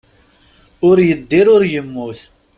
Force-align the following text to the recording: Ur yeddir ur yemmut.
Ur 0.87 0.97
yeddir 1.07 1.47
ur 1.55 1.63
yemmut. 1.71 2.19